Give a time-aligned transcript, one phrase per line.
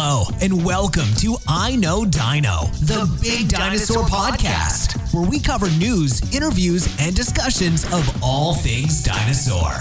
[0.00, 6.22] Hello, and welcome to I Know Dino, the Big Dinosaur Podcast, where we cover news,
[6.32, 9.72] interviews, and discussions of all things dinosaur.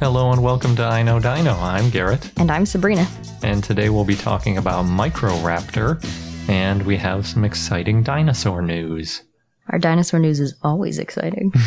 [0.00, 1.52] Hello and welcome to I Know Dino.
[1.54, 3.06] I'm Garrett, And I'm Sabrina.
[3.44, 6.02] and today we'll be talking about Microraptor,
[6.48, 9.22] and we have some exciting dinosaur news.
[9.68, 11.52] Our dinosaur news is always exciting.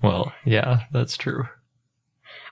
[0.00, 1.48] Well, yeah, that's true.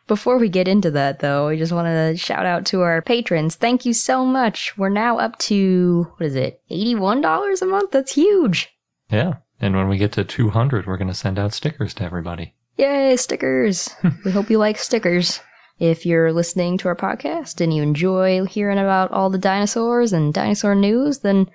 [0.07, 3.57] Before we get into that, though, I just want to shout out to our patrons.
[3.57, 4.77] Thank you so much.
[4.79, 7.91] We're now up to, what is it, $81 a month?
[7.91, 8.73] That's huge.
[9.11, 12.55] Yeah, and when we get to 200, we're going to send out stickers to everybody.
[12.77, 13.89] Yay, stickers.
[14.25, 15.41] we hope you like stickers.
[15.79, 20.33] If you're listening to our podcast and you enjoy hearing about all the dinosaurs and
[20.33, 21.51] dinosaur news, then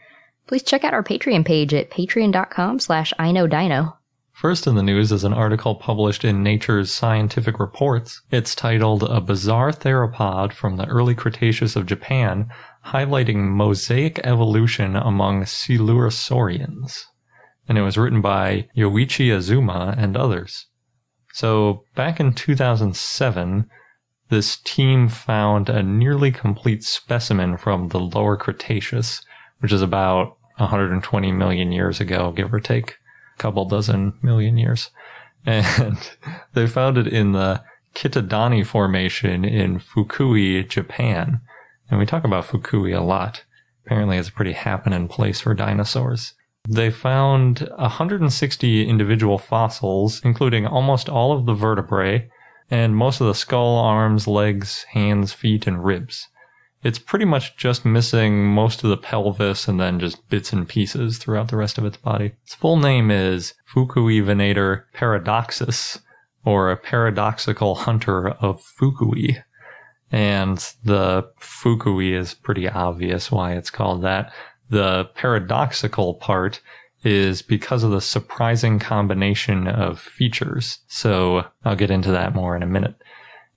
[0.48, 3.98] please check out our Patreon page at patreon.com slash I know dino.
[4.42, 8.24] First in the news is an article published in Nature's Scientific Reports.
[8.32, 12.50] It's titled A Bizarre Theropod from the Early Cretaceous of Japan,
[12.88, 17.04] highlighting mosaic evolution among Coelurosaurians.
[17.70, 20.66] And it was written by Yoichi Azuma and others.
[21.34, 23.70] So, back in 2007,
[24.30, 29.22] this team found a nearly complete specimen from the lower Cretaceous,
[29.60, 32.96] which is about 120 million years ago, give or take
[33.42, 34.92] couple dozen million years.
[35.46, 35.98] And
[36.54, 37.64] they found it in the
[37.96, 41.42] Kitadani Formation in Fukui, Japan.
[41.90, 43.44] And we talk about Fukui a lot.
[43.86, 46.34] Apparently, it's a pretty happening place for dinosaurs.
[46.70, 52.30] They found 160 individual fossils, including almost all of the vertebrae,
[52.70, 56.28] and most of the skull, arms, legs, hands, feet, and ribs.
[56.84, 61.18] It's pretty much just missing most of the pelvis and then just bits and pieces
[61.18, 62.34] throughout the rest of its body.
[62.44, 66.00] Its full name is Fukuivenator paradoxus,
[66.44, 69.44] or a paradoxical hunter of Fukui.
[70.12, 74.34] And the Fukui is pretty obvious why it's called that.
[74.70, 76.62] The paradoxical part
[77.04, 80.80] is because of the surprising combination of features.
[80.88, 82.96] So I'll get into that more in a minute.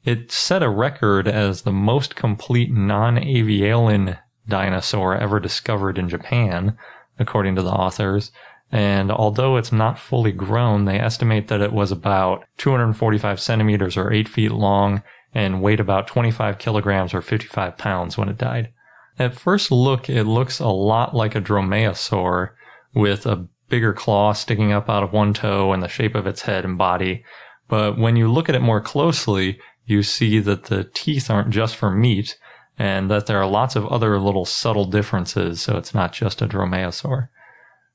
[0.05, 6.77] It set a record as the most complete non-avialan dinosaur ever discovered in Japan,
[7.19, 8.31] according to the authors.
[8.71, 14.13] And although it's not fully grown, they estimate that it was about 245 centimeters or
[14.13, 18.73] 8 feet long and weighed about 25 kilograms or 55 pounds when it died.
[19.19, 22.51] At first look, it looks a lot like a dromaeosaur
[22.95, 26.43] with a bigger claw sticking up out of one toe and the shape of its
[26.43, 27.25] head and body.
[27.69, 31.77] But when you look at it more closely, you see that the teeth aren't just
[31.77, 32.39] for meat
[32.79, 35.61] and that there are lots of other little subtle differences.
[35.61, 37.29] So it's not just a dromaeosaur.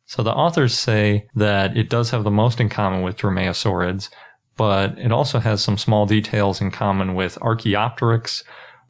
[0.05, 4.09] So the authors say that it does have the most in common with dromaeosaurids,
[4.57, 8.44] but it also has some small details in common with Archaeopteryx,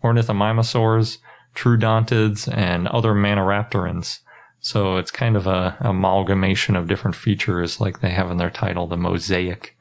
[0.04, 1.18] ornithomimosaurs,
[1.56, 4.20] troodontids, and other Maniraptorans.
[4.62, 8.88] So it's kind of a amalgamation of different features like they have in their title,
[8.88, 9.76] the mosaic.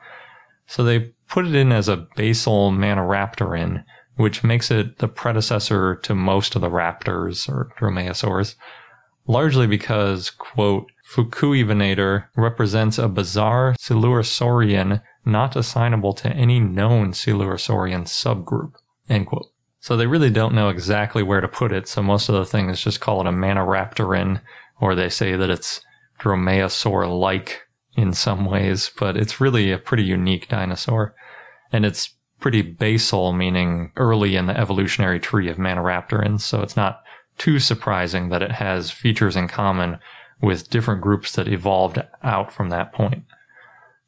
[0.66, 3.84] So they put it in as a basal Maniraptoran,
[4.16, 8.56] which makes it the predecessor to most of the raptors or dromaeosaurs,
[9.26, 18.72] largely because, quote, Fukuivenator represents a bizarre Coelurosaurian not assignable to any known Coelurosaurian subgroup,
[19.08, 19.46] end quote.
[19.80, 22.82] So they really don't know exactly where to put it, so most of the things
[22.82, 24.40] just call it a Maniraptoran,
[24.80, 25.80] or they say that it's
[26.20, 27.62] Dromaeosaur-like
[27.98, 31.14] in some ways, but it's really a pretty unique dinosaur.
[31.72, 37.02] And it's pretty basal, meaning early in the evolutionary tree of Maniraptorans, so it's not
[37.38, 39.98] too surprising that it has features in common
[40.40, 43.24] with different groups that evolved out from that point.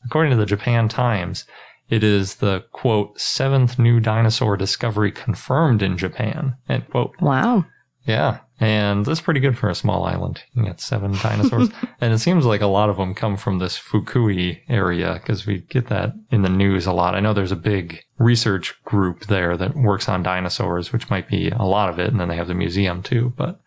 [0.06, 1.44] According to the Japan Times,
[1.88, 6.54] it is the quote seventh new dinosaur discovery confirmed in Japan.
[6.68, 7.14] End quote.
[7.20, 7.66] Wow.
[8.06, 8.38] Yeah.
[8.60, 10.42] And that's pretty good for a small island.
[10.52, 11.70] You get seven dinosaurs.
[12.00, 15.60] and it seems like a lot of them come from this Fukui area because we
[15.62, 17.14] get that in the news a lot.
[17.14, 21.48] I know there's a big research group there that works on dinosaurs, which might be
[21.48, 22.08] a lot of it.
[22.08, 23.58] And then they have the museum too, but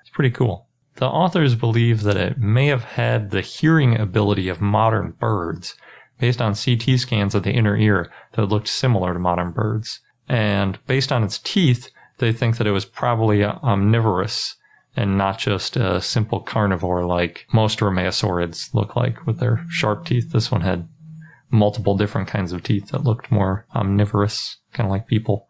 [0.00, 0.66] it's pretty cool.
[0.94, 5.76] The authors believe that it may have had the hearing ability of modern birds
[6.18, 10.00] based on CT scans of the inner ear that looked similar to modern birds.
[10.26, 14.56] And based on its teeth, they think that it was probably uh, omnivorous
[14.96, 20.32] and not just a simple carnivore like most dromaeosaurids look like with their sharp teeth.
[20.32, 20.88] This one had
[21.50, 25.46] multiple different kinds of teeth that looked more omnivorous, kind of like people.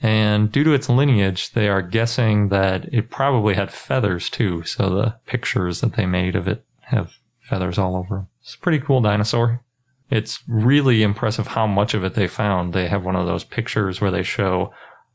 [0.00, 4.64] And due to its lineage, they are guessing that it probably had feathers too.
[4.64, 8.28] So the pictures that they made of it have feathers all over them.
[8.40, 9.62] It's a pretty cool dinosaur.
[10.10, 12.72] It's really impressive how much of it they found.
[12.72, 14.72] They have one of those pictures where they show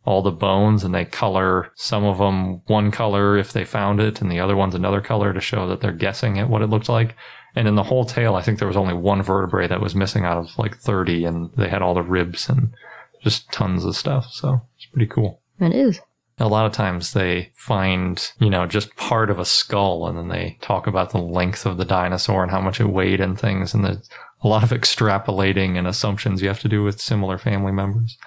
[0.07, 4.21] all the bones and they color some of them one color if they found it
[4.21, 6.88] and the other one's another color to show that they're guessing at what it looked
[6.88, 7.13] like.
[7.57, 10.24] And in the whole tail, I think there was only one vertebrae that was missing
[10.24, 12.74] out of like 30 and they had all the ribs and
[13.21, 14.31] just tons of stuff.
[14.31, 15.42] So it's pretty cool.
[15.59, 16.00] It is.
[16.38, 20.30] A lot of times they find, you know, just part of a skull and then
[20.30, 23.74] they talk about the length of the dinosaur and how much it weighed and things.
[23.74, 24.10] And there's
[24.42, 28.18] a lot of extrapolating and assumptions you have to do with similar family members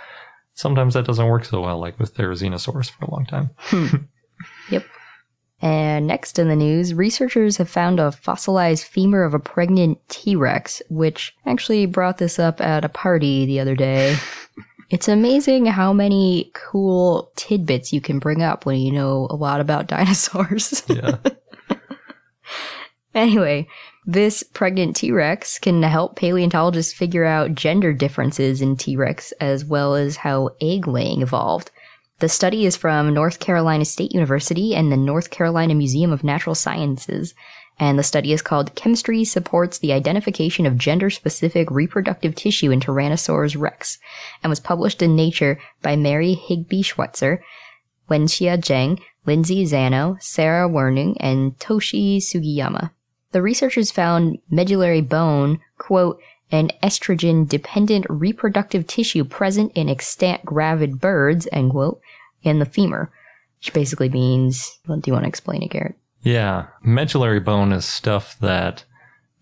[0.55, 3.51] sometimes that doesn't work so well, like with Therizinosaurus for a long time.
[3.57, 3.87] Hmm.
[4.71, 4.87] Yep.
[5.61, 10.35] And next in the news, researchers have found a fossilized femur of a pregnant T
[10.35, 14.17] Rex, which actually brought this up at a party the other day.
[14.91, 19.61] it's amazing how many cool tidbits you can bring up when you know a lot
[19.61, 20.83] about dinosaurs.
[20.89, 21.19] yeah.
[23.13, 23.67] Anyway,
[24.07, 29.65] this pregnant T Rex can help paleontologists figure out gender differences in T Rex as
[29.65, 31.71] well as how egg laying evolved.
[32.21, 36.55] The study is from North Carolina State University and the North Carolina Museum of Natural
[36.55, 37.35] Sciences,
[37.79, 42.81] and the study is called Chemistry Supports the Identification of Gender Specific Reproductive Tissue in
[42.81, 43.99] Tyrannosaurus rex,
[44.43, 47.43] and was published in Nature by Mary Higby Schweitzer,
[48.11, 52.91] Wenxia Zheng, Lindsay Zanno, Sarah Werning, and Toshi Sugiyama.
[53.33, 61.01] The researchers found medullary bone, quote, an estrogen dependent reproductive tissue present in extant gravid
[61.01, 62.01] birds, end quote,
[62.43, 63.11] in the femur,
[63.59, 65.97] which basically means, well, do you want to explain it, Garrett?
[66.23, 66.67] Yeah.
[66.83, 68.85] Medullary bone is stuff that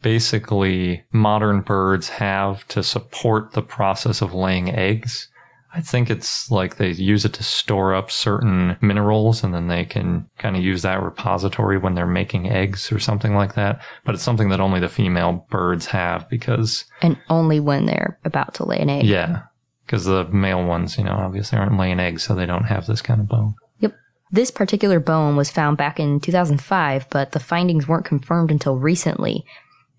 [0.03, 5.29] basically modern birds have to support the process of laying eggs.
[5.75, 9.85] I think it's like they use it to store up certain minerals and then they
[9.85, 13.83] can kind of use that repository when they're making eggs or something like that.
[14.05, 16.87] But it's something that only the female birds have because.
[17.03, 19.05] And only when they're about to lay an egg.
[19.05, 19.43] Yeah.
[19.85, 23.03] Because the male ones, you know, obviously aren't laying eggs, so they don't have this
[23.03, 23.55] kind of bone.
[23.81, 23.95] Yep.
[24.31, 29.45] This particular bone was found back in 2005, but the findings weren't confirmed until recently.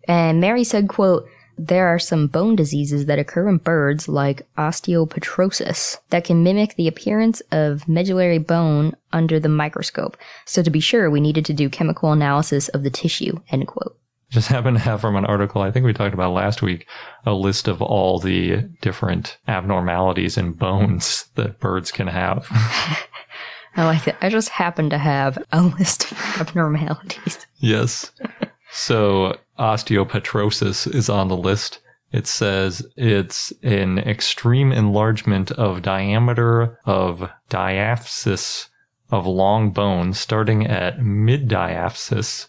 [0.08, 1.28] And Mary said, quote,
[1.62, 6.88] there are some bone diseases that occur in birds like osteopetrosis that can mimic the
[6.88, 10.16] appearance of medullary bone under the microscope.
[10.46, 13.98] So to be sure, we needed to do chemical analysis of the tissue, end quote.
[14.30, 16.88] Just happen to have from an article I think we talked about last week
[17.26, 22.48] a list of all the different abnormalities in bones that birds can have.
[23.78, 24.18] Oh, I like that.
[24.20, 27.46] I just happen to have a list of abnormalities.
[27.60, 28.12] yes.
[28.72, 31.80] So osteopetrosis is on the list.
[32.12, 38.70] It says it's an extreme enlargement of diameter of diaphysis
[39.12, 42.48] of long bone starting at mid-diaphysis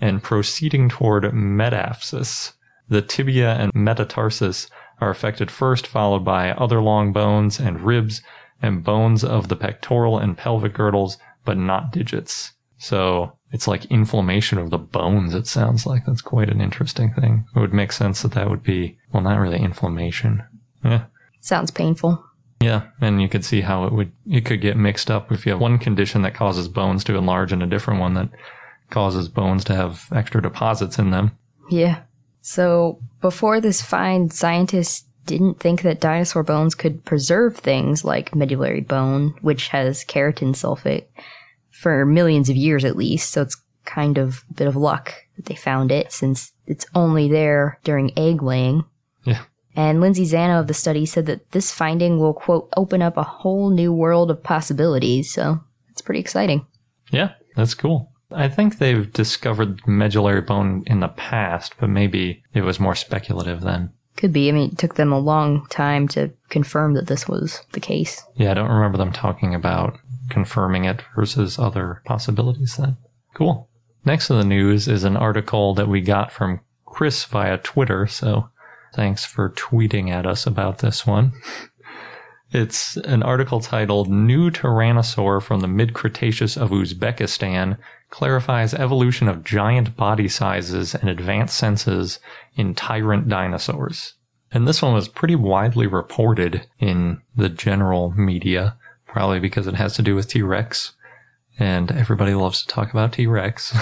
[0.00, 2.52] and proceeding toward metaphysis.
[2.88, 4.68] The tibia and metatarsus
[5.00, 8.22] are affected first, followed by other long bones and ribs
[8.62, 12.52] and bones of the pectoral and pelvic girdles, but not digits.
[12.78, 16.04] So it's like inflammation of the bones, it sounds like.
[16.04, 17.46] That's quite an interesting thing.
[17.54, 20.42] It would make sense that that would be, well, not really inflammation.
[20.84, 21.04] Yeah.
[21.40, 22.24] Sounds painful.
[22.60, 25.52] Yeah, and you could see how it would it could get mixed up if you
[25.52, 28.30] have one condition that causes bones to enlarge and a different one that
[28.90, 31.32] causes bones to have extra deposits in them.
[31.70, 32.00] Yeah.
[32.40, 38.80] So before this find, scientists didn't think that dinosaur bones could preserve things like medullary
[38.80, 41.04] bone, which has keratan sulfate
[41.76, 43.30] for millions of years at least.
[43.32, 47.28] So it's kind of a bit of luck that they found it since it's only
[47.28, 48.84] there during egg laying.
[49.24, 49.42] Yeah.
[49.74, 53.22] And Lindsay Zanno of the study said that this finding will, quote, open up a
[53.22, 55.32] whole new world of possibilities.
[55.32, 56.66] So it's pretty exciting.
[57.10, 58.10] Yeah, that's cool.
[58.32, 63.60] I think they've discovered medullary bone in the past, but maybe it was more speculative
[63.60, 63.90] then.
[64.16, 64.48] Could be.
[64.48, 68.24] I mean, it took them a long time to confirm that this was the case.
[68.34, 72.96] Yeah, I don't remember them talking about confirming it versus other possibilities then.
[73.34, 73.68] Cool.
[74.04, 78.48] Next in the news is an article that we got from Chris via Twitter, so
[78.94, 81.32] thanks for tweeting at us about this one.
[82.52, 87.76] It's an article titled New Tyrannosaur from the Mid Cretaceous of Uzbekistan
[88.10, 92.20] clarifies evolution of giant body sizes and advanced senses
[92.54, 94.14] in tyrant dinosaurs.
[94.52, 98.76] And this one was pretty widely reported in the general media,
[99.16, 100.92] probably because it has to do with T Rex.
[101.58, 103.74] And everybody loves to talk about T Rex.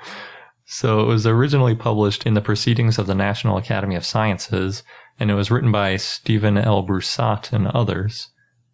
[0.66, 4.82] so it was originally published in the Proceedings of the National Academy of Sciences,
[5.18, 6.86] and it was written by Stephen L.
[6.86, 8.28] Brusatte and others.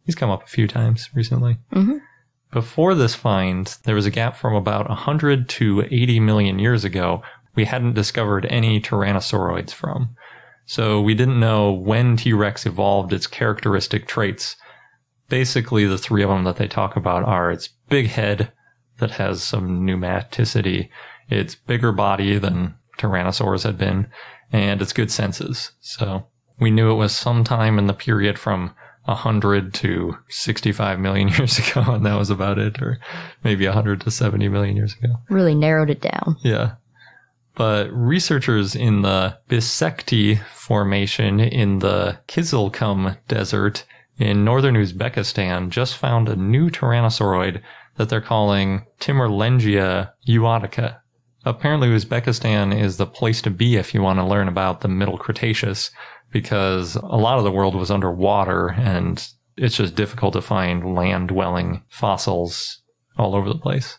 [0.04, 1.58] He's come up a few times recently.
[1.72, 2.00] Mhm.
[2.50, 7.22] Before this find, there was a gap from about 100 to 80 million years ago.
[7.54, 10.16] We hadn't discovered any tyrannosauroids from.
[10.66, 14.56] So we didn't know when T Rex evolved its characteristic traits.
[15.34, 18.52] Basically, the three of them that they talk about are its big head
[18.98, 20.90] that has some pneumaticity,
[21.28, 24.06] its bigger body than Tyrannosaurs had been,
[24.52, 25.72] and its good senses.
[25.80, 26.28] So
[26.60, 28.76] we knew it was sometime in the period from
[29.06, 33.00] 100 to 65 million years ago, and that was about it, or
[33.42, 35.14] maybe 100 to 70 million years ago.
[35.28, 36.36] Really narrowed it down.
[36.44, 36.74] Yeah.
[37.56, 43.84] But researchers in the Bissekty formation in the Kyzylkum Desert
[44.18, 47.61] in northern Uzbekistan just found a new tyrannosauroid
[47.97, 50.99] that they're calling Timurlengia euotica.
[51.44, 55.18] Apparently, Uzbekistan is the place to be if you want to learn about the Middle
[55.18, 55.90] Cretaceous
[56.30, 61.28] because a lot of the world was underwater and it's just difficult to find land
[61.28, 62.83] dwelling fossils
[63.16, 63.99] all over the place.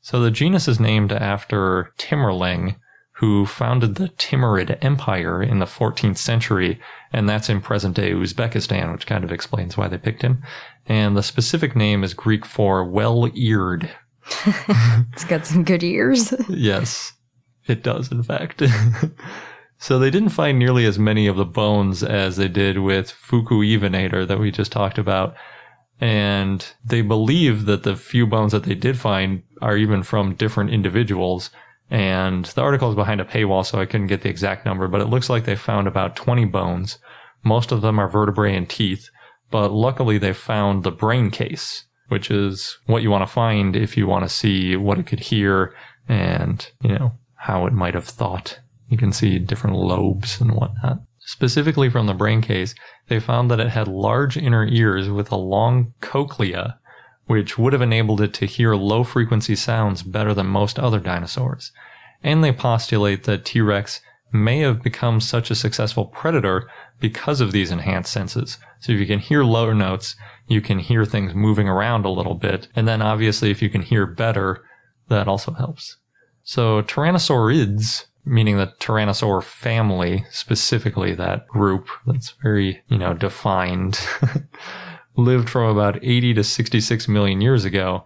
[0.00, 2.76] So the genus is named after Timurleng,
[3.16, 6.80] who founded the Timurid Empire in the 14th century,
[7.12, 10.42] and that's in present day Uzbekistan, which kind of explains why they picked him.
[10.86, 13.90] And the specific name is Greek for well eared.
[15.12, 16.32] It's got some good ears.
[16.48, 17.12] yes,
[17.66, 18.62] it does, in fact.
[19.78, 24.28] so they didn't find nearly as many of the bones as they did with Fukuivenator
[24.28, 25.34] that we just talked about.
[26.00, 30.70] And they believe that the few bones that they did find are even from different
[30.70, 31.50] individuals.
[31.90, 35.00] And the article is behind a paywall, so I couldn't get the exact number, but
[35.00, 36.98] it looks like they found about 20 bones.
[37.44, 39.08] Most of them are vertebrae and teeth,
[39.50, 43.96] but luckily they found the brain case, which is what you want to find if
[43.96, 45.74] you want to see what it could hear
[46.08, 48.58] and, you know, how it might have thought.
[48.88, 51.00] You can see different lobes and whatnot.
[51.20, 52.74] Specifically from the brain case,
[53.08, 56.78] they found that it had large inner ears with a long cochlea,
[57.28, 61.72] which would have enabled it to hear low frequency sounds better than most other dinosaurs.
[62.22, 64.00] And they postulate that T Rex
[64.32, 66.68] may have become such a successful predator
[67.00, 68.58] because of these enhanced senses.
[68.80, 70.16] So if you can hear lower notes,
[70.48, 72.68] you can hear things moving around a little bit.
[72.74, 74.64] And then obviously if you can hear better,
[75.08, 75.96] that also helps.
[76.42, 84.00] So Tyrannosaurids, meaning the Tyrannosaur family, specifically that group that's very, you know, defined,
[85.18, 88.04] lived from about 80 to 66 million years ago.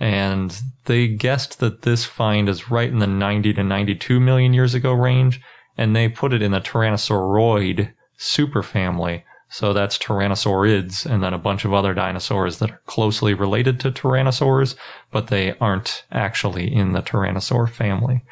[0.00, 4.72] And they guessed that this find is right in the 90 to 92 million years
[4.72, 5.40] ago range.
[5.76, 9.24] And they put it in the Tyrannosauroid superfamily.
[9.50, 13.90] So that's Tyrannosaurids and then a bunch of other dinosaurs that are closely related to
[13.90, 14.76] Tyrannosaurs,
[15.10, 18.22] but they aren't actually in the Tyrannosaur family.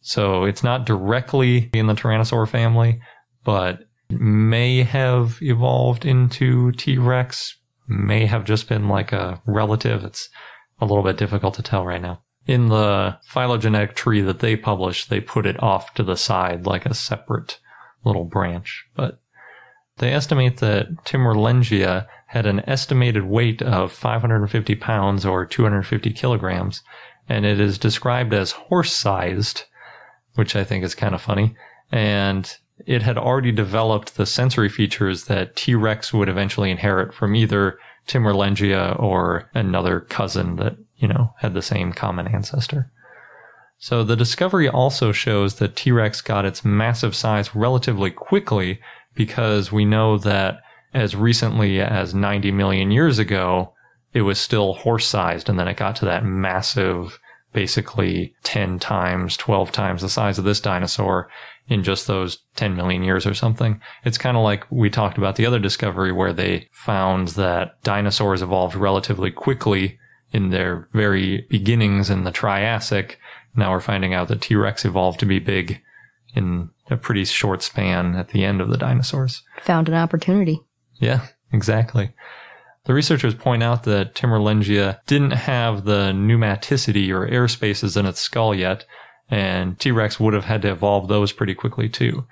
[0.00, 3.00] So it's not directly in the Tyrannosaur family,
[3.42, 7.56] but may have evolved into T-Rex,
[7.90, 10.04] may have just been like a relative.
[10.04, 10.28] It's
[10.80, 12.22] a little bit difficult to tell right now.
[12.46, 16.86] In the phylogenetic tree that they published, they put it off to the side like
[16.86, 17.58] a separate
[18.04, 19.20] little branch, but
[19.98, 26.82] they estimate that Timurlengia had an estimated weight of 550 pounds or 250 kilograms,
[27.28, 29.64] and it is described as horse sized,
[30.34, 31.54] which I think is kind of funny.
[31.92, 32.50] And
[32.86, 37.78] it had already developed the sensory features that T Rex would eventually inherit from either
[38.06, 42.90] Timurlengia or another cousin that, you know, had the same common ancestor.
[43.78, 48.80] So the discovery also shows that T Rex got its massive size relatively quickly
[49.14, 50.60] because we know that
[50.92, 53.72] as recently as 90 million years ago,
[54.12, 57.18] it was still horse sized and then it got to that massive,
[57.52, 61.30] basically 10 times, 12 times the size of this dinosaur
[61.68, 63.80] in just those 10 million years or something.
[64.04, 68.42] It's kind of like we talked about the other discovery where they found that dinosaurs
[68.42, 69.98] evolved relatively quickly
[70.32, 73.18] in their very beginnings in the Triassic.
[73.54, 75.80] Now we're finding out that T-Rex evolved to be big
[76.34, 79.42] in a pretty short span at the end of the dinosaurs.
[79.62, 80.60] Found an opportunity.
[81.00, 82.12] Yeah, exactly.
[82.84, 88.20] The researchers point out that Timurlengia didn't have the pneumaticity or air spaces in its
[88.20, 88.84] skull yet,
[89.30, 92.26] and T Rex would have had to evolve those pretty quickly too.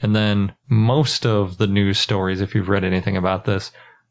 [0.00, 3.70] And then most of the news stories, if you've read anything about this,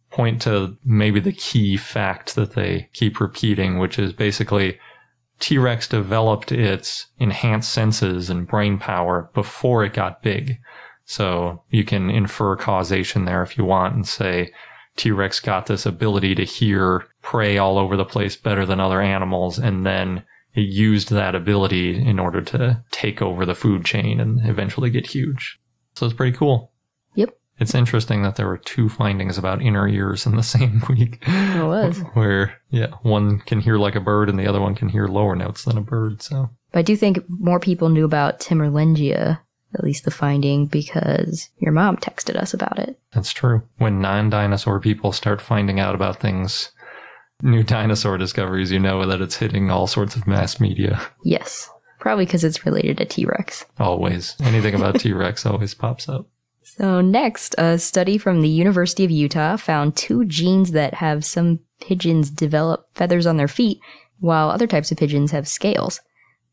[0.10, 4.80] point to maybe the key fact that they keep repeating, which is basically
[5.40, 10.58] T Rex developed its enhanced senses and brain power before it got big.
[11.06, 14.54] So you can infer causation there if you want and say
[14.96, 19.02] T Rex got this ability to hear prey all over the place better than other
[19.02, 20.24] animals, and then
[20.54, 25.08] it used that ability in order to take over the food chain and eventually get
[25.08, 25.60] huge.
[25.96, 26.72] So it's pretty cool.
[27.16, 27.38] Yep.
[27.60, 31.20] It's interesting that there were two findings about inner ears in the same week.
[31.28, 32.00] It was.
[32.14, 35.36] Where, yeah, one can hear like a bird and the other one can hear lower
[35.36, 36.22] notes than a bird.
[36.22, 39.40] So, But I do think more people knew about Timurlengia,
[39.74, 43.00] at least the finding, because your mom texted us about it.
[43.14, 43.62] that's true.
[43.78, 46.72] When non dinosaur people start finding out about things,
[47.42, 51.02] new dinosaur discoveries, you know that it's hitting all sorts of mass media.
[51.24, 51.70] Yes.
[52.00, 53.66] Probably because it's related to T Rex.
[53.80, 54.36] Always.
[54.44, 56.28] Anything about T Rex always pops up.
[56.64, 61.60] So, next, a study from the University of Utah found two genes that have some
[61.80, 63.80] pigeons develop feathers on their feet,
[64.20, 66.00] while other types of pigeons have scales.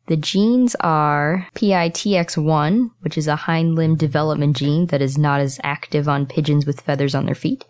[0.08, 5.60] The genes are PITX1, which is a hind limb development gene that is not as
[5.62, 7.64] active on pigeons with feathers on their feet,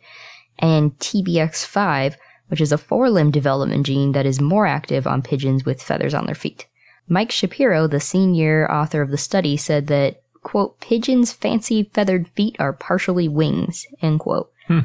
[0.61, 2.15] and TBX5,
[2.49, 6.15] which is a four limb development gene that is more active on pigeons with feathers
[6.15, 6.67] on their feet.
[7.09, 12.57] Mike Shapiro, the senior author of the study, said that, quote, pigeons' fancy feathered feet
[12.59, 14.51] are partially wings, end quote.
[14.67, 14.81] Hmm.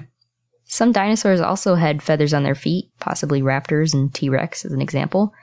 [0.65, 4.81] Some dinosaurs also had feathers on their feet, possibly raptors and T Rex as an
[4.81, 5.33] example.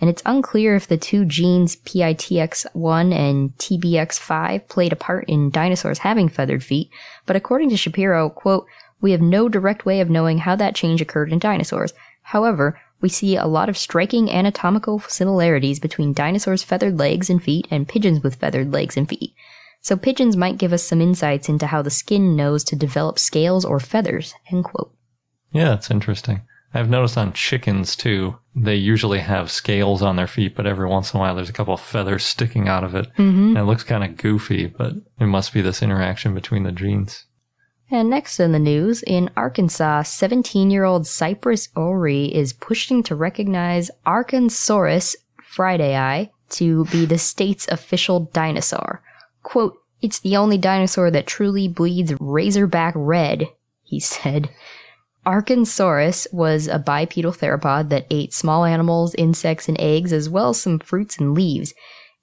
[0.00, 5.98] And it's unclear if the two genes PITX1 and TBX5 played a part in dinosaurs
[5.98, 6.90] having feathered feet,
[7.24, 8.66] but according to Shapiro, quote,
[9.00, 11.92] we have no direct way of knowing how that change occurred in dinosaurs.
[12.22, 17.68] However, we see a lot of striking anatomical similarities between dinosaurs' feathered legs and feet
[17.70, 19.34] and pigeons with feathered legs and feet.
[19.80, 23.64] So pigeons might give us some insights into how the skin knows to develop scales
[23.64, 24.92] or feathers, end quote.
[25.52, 26.42] Yeah, it's interesting.
[26.74, 31.14] I've noticed on chickens too, they usually have scales on their feet, but every once
[31.14, 33.06] in a while there's a couple of feathers sticking out of it.
[33.16, 33.48] Mm-hmm.
[33.48, 37.24] And it looks kind of goofy, but it must be this interaction between the genes.
[37.90, 43.14] And next in the news, in Arkansas, 17 year old Cypress Ori is pushing to
[43.14, 49.02] recognize Arkansaurus fridayi to be the state's official dinosaur.
[49.42, 53.48] Quote, it's the only dinosaur that truly bleeds razorback red,
[53.82, 54.50] he said.
[55.24, 60.60] Arkansaurus was a bipedal theropod that ate small animals, insects, and eggs, as well as
[60.60, 61.74] some fruits and leaves.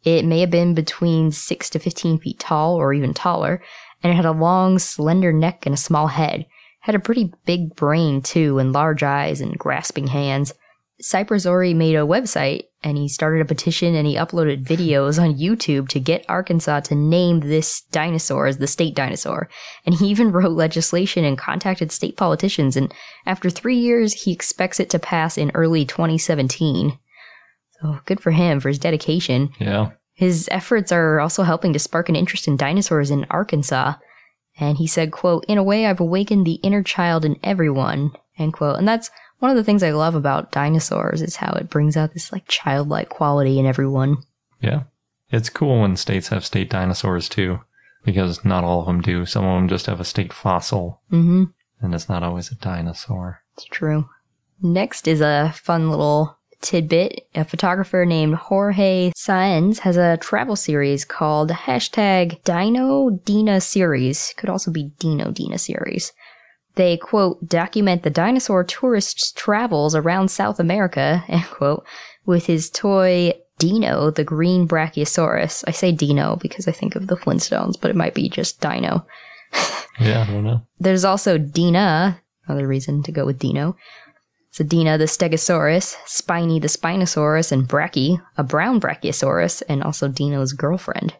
[0.03, 3.61] It may have been between 6 to 15 feet tall or even taller,
[4.03, 6.45] and it had a long, slender neck and a small head.
[6.81, 10.53] Had a pretty big brain, too, and large eyes and grasping hands.
[10.99, 15.35] Cypress Ori made a website and he started a petition and he uploaded videos on
[15.35, 19.49] YouTube to get Arkansas to name this dinosaur as the state dinosaur.
[19.85, 22.77] And he even wrote legislation and contacted state politicians.
[22.77, 22.93] And
[23.25, 26.97] after three years, he expects it to pass in early 2017.
[27.81, 29.49] So good for him for his dedication.
[29.59, 29.91] Yeah.
[30.13, 33.95] His efforts are also helping to spark an interest in dinosaurs in Arkansas.
[34.59, 38.53] And he said, quote, in a way I've awakened the inner child in everyone, end
[38.53, 38.77] quote.
[38.77, 42.13] And that's one of the things I love about dinosaurs is how it brings out
[42.13, 44.17] this like childlike quality in everyone.
[44.61, 44.83] Yeah.
[45.31, 47.61] It's cool when states have state dinosaurs too,
[48.05, 49.25] because not all of them do.
[49.25, 51.45] Some of them just have a state fossil, Mm-hmm.
[51.81, 53.41] and it's not always a dinosaur.
[53.55, 54.07] It's true.
[54.61, 57.27] Next is a fun little tidbit.
[57.35, 64.33] A photographer named Jorge Saenz has a travel series called hashtag Dino Dina series.
[64.37, 66.11] Could also be Dino Dina series.
[66.75, 71.85] They quote document the dinosaur tourist's travels around South America, end quote,
[72.25, 75.63] with his toy Dino, the green Brachiosaurus.
[75.67, 79.05] I say Dino because I think of the Flintstones, but it might be just Dino.
[79.99, 80.61] Yeah, I don't know.
[80.79, 83.75] There's also Dina, another reason to go with Dino.
[84.53, 90.53] So Dina the Stegosaurus, Spiny the Spinosaurus, and Brachy, a brown Brachiosaurus, and also Dino's
[90.53, 91.15] girlfriend.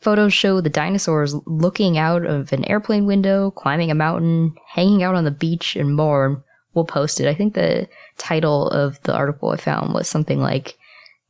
[0.00, 5.16] Photos show the dinosaurs looking out of an airplane window, climbing a mountain, hanging out
[5.16, 6.44] on the beach, and more.
[6.74, 7.26] We'll post it.
[7.26, 7.88] I think the
[8.18, 10.78] title of the article I found was something like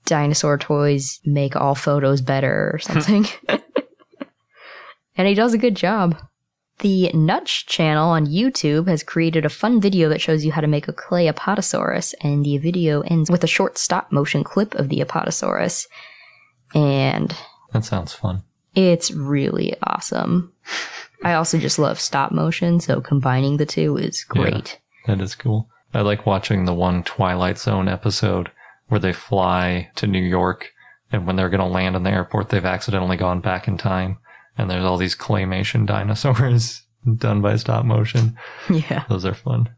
[0.05, 3.25] Dinosaur Toys Make All Photos Better or something.
[5.17, 6.19] and he does a good job.
[6.81, 10.67] The Nutch channel on YouTube has created a fun video that shows you how to
[10.67, 14.89] make a clay Apatosaurus, and the video ends with a short stop motion clip of
[14.89, 15.87] the Apatosaurus.
[16.75, 17.35] And
[17.73, 18.43] That sounds fun.
[18.75, 20.53] it's really awesome.
[21.23, 24.81] I also just love stop motion, so combining the two is great.
[25.07, 25.69] That is cool.
[25.95, 28.51] I like watching the one Twilight Zone episode
[28.89, 30.73] where they fly to New York
[31.13, 34.19] and when they're going to land in the airport, they've accidentally gone back in time.
[34.57, 36.83] And there's all these claymation dinosaurs
[37.17, 38.37] done by stop motion.
[38.71, 39.05] Yeah.
[39.09, 39.69] Those are fun.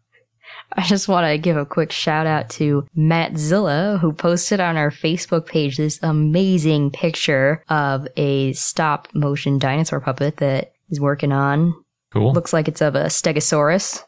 [0.72, 4.90] I just want to give a quick shout out to Mattzilla, who posted on our
[4.90, 11.74] Facebook page this amazing picture of a stop motion dinosaur puppet that he's working on.
[12.12, 12.32] Cool.
[12.32, 14.02] Looks like it's of a Stegosaurus.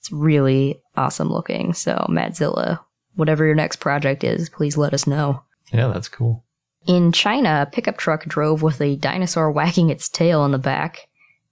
[0.00, 1.72] It's really awesome looking.
[1.74, 2.80] So, Mattzilla,
[3.14, 5.42] whatever your next project is, please let us know.
[5.72, 6.44] Yeah, that's cool.
[6.86, 11.06] In China, a pickup truck drove with a dinosaur wagging its tail in the back.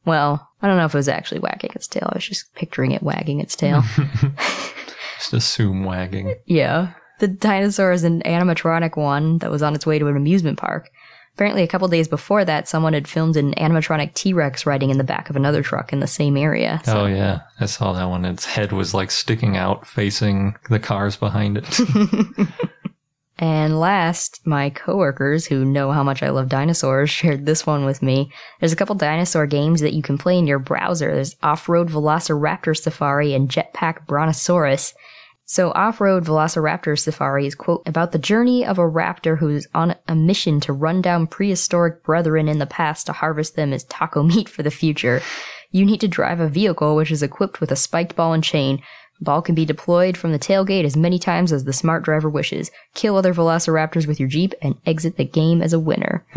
[0.04, 2.08] Well, I don't know if it was actually wagging its tail.
[2.10, 3.82] I was just picturing it wagging its tail.
[5.18, 6.34] Just assume wagging.
[6.46, 6.92] yeah.
[7.18, 10.88] The dinosaur is an animatronic one that was on its way to an amusement park.
[11.34, 14.96] Apparently, a couple days before that, someone had filmed an animatronic T Rex riding in
[14.96, 16.80] the back of another truck in the same area.
[16.86, 18.24] So- Oh yeah, I saw that one.
[18.24, 22.48] Its head was like sticking out, facing the cars behind it.
[23.40, 28.02] And last, my coworkers who know how much I love dinosaurs shared this one with
[28.02, 28.30] me.
[28.60, 31.12] There's a couple dinosaur games that you can play in your browser.
[31.12, 34.92] There's Off-Road Velociraptor Safari and Jetpack Brontosaurus.
[35.46, 40.14] So Off-Road Velociraptor Safari is quote about the journey of a raptor who's on a
[40.14, 44.50] mission to run down prehistoric brethren in the past to harvest them as taco meat
[44.50, 45.22] for the future.
[45.72, 48.82] You need to drive a vehicle which is equipped with a spiked ball and chain.
[49.20, 52.70] Ball can be deployed from the tailgate as many times as the smart driver wishes.
[52.94, 56.24] Kill other velociraptors with your Jeep and exit the game as a winner.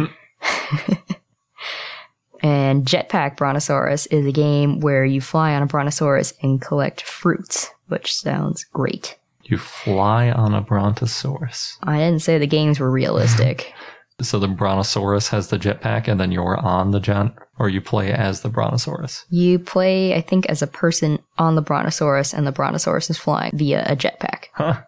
[2.41, 7.69] and Jetpack Brontosaurus is a game where you fly on a brontosaurus and collect fruits,
[7.87, 9.17] which sounds great.
[9.43, 11.77] you fly on a brontosaurus.
[11.83, 13.73] I didn't say the games were realistic.
[14.21, 18.11] So the brontosaurus has the jetpack, and then you're on the jet, or you play
[18.13, 19.25] as the brontosaurus.
[19.29, 23.51] you play, I think, as a person on the brontosaurus, and the brontosaurus is flying
[23.55, 24.81] via a jetpack Huh.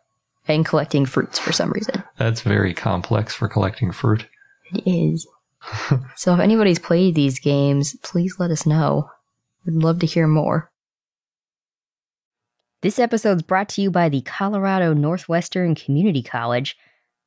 [0.47, 2.03] and collecting fruits for some reason.
[2.17, 4.27] That's very complex for collecting fruit.
[4.73, 5.27] It is.
[6.15, 9.09] so if anybody's played these games, please let us know.
[9.65, 10.69] We'd love to hear more.
[12.81, 16.77] This episode's brought to you by the Colorado Northwestern Community College,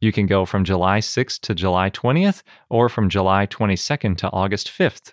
[0.00, 4.68] You can go from July 6th to July 20th or from July 22nd to August
[4.68, 5.12] 5th.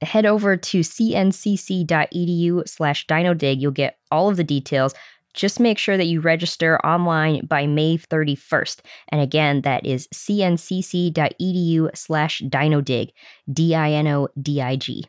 [0.00, 3.60] Head over to cncc.edu slash dinodig.
[3.60, 4.94] You'll get all of the details.
[5.34, 8.80] Just make sure that you register online by May 31st.
[9.08, 13.10] And again, that is cncc.edu slash dinodig,
[13.52, 15.04] D I N O D I G.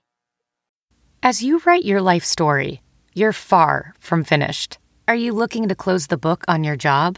[1.24, 2.82] As you write your life story,
[3.13, 4.78] you're far from finished.
[5.08, 7.17] Are you looking to close the book on your job?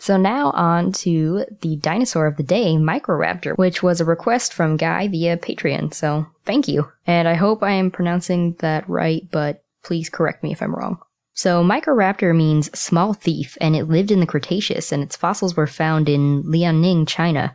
[0.00, 4.78] So now on to the dinosaur of the day, Microraptor, which was a request from
[4.78, 5.92] Guy via Patreon.
[5.92, 6.90] So thank you.
[7.06, 10.98] And I hope I am pronouncing that right, but please correct me if I'm wrong.
[11.34, 15.66] So Microraptor means small thief, and it lived in the Cretaceous, and its fossils were
[15.66, 17.54] found in Liaoning, China.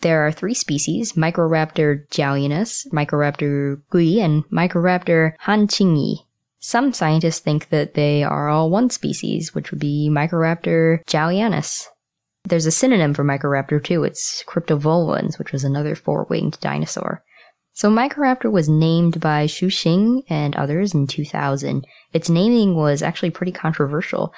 [0.00, 6.26] There are three species Microraptor zhaoianus, Microraptor gui, and Microraptor hanqingi.
[6.66, 11.88] Some scientists think that they are all one species, which would be Microraptor zhaoianus.
[12.44, 14.02] There's a synonym for Microraptor too.
[14.02, 17.22] It's Cryptovolans, which was another four-winged dinosaur.
[17.74, 21.84] So Microraptor was named by Xu Xing and others in 2000.
[22.14, 24.32] Its naming was actually pretty controversial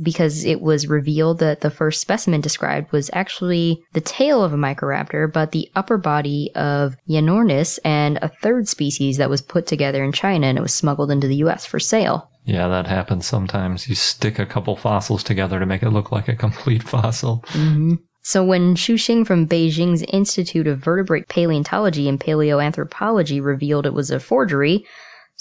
[0.00, 4.56] because it was revealed that the first specimen described was actually the tail of a
[4.56, 10.02] Microraptor, but the upper body of Yanornis and a third species that was put together
[10.02, 12.30] in China and it was smuggled into the US for sale.
[12.44, 13.88] Yeah, that happens sometimes.
[13.88, 17.44] You stick a couple fossils together to make it look like a complete fossil.
[17.48, 17.94] Mm-hmm.
[18.24, 24.12] So when Xu Xing from Beijing's Institute of Vertebrate Paleontology and Paleoanthropology revealed it was
[24.12, 24.86] a forgery,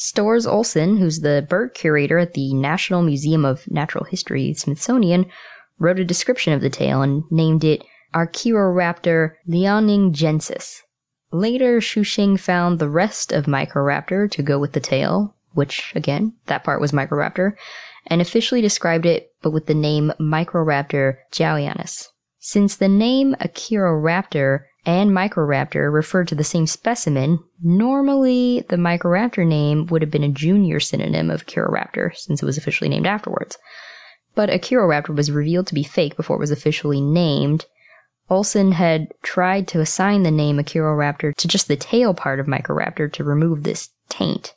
[0.04, 5.28] Storrs Olson, who's the bird curator at the National Museum of Natural History, Smithsonian,
[5.78, 10.80] wrote a description of the tail and named it Archaeoraptor liaoningensis.
[11.32, 16.34] Later, Xu Xing found the rest of Microraptor to go with the tail, which, again,
[16.48, 17.54] that part was Microraptor,
[18.08, 22.08] and officially described it, but with the name Microraptor zhaoianus.
[22.40, 29.86] Since the name Archaeoraptor and Microraptor referred to the same specimen, normally the Microraptor name
[29.88, 33.58] would have been a junior synonym of Archaeoraptor, since it was officially named afterwards.
[34.34, 37.65] But Archaeoraptor was revealed to be fake before it was officially named.
[38.30, 43.12] Olson had tried to assign the name Archaeoraptor to just the tail part of Microraptor
[43.13, 44.56] to remove this taint.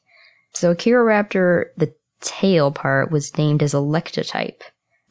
[0.52, 4.64] So Archaeoraptor, the tail part, was named as a lectotype